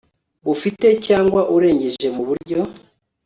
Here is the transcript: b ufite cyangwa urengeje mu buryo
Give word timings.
b 0.43 0.47
ufite 0.55 0.87
cyangwa 1.07 1.41
urengeje 1.55 2.07
mu 2.15 2.23
buryo 2.27 2.59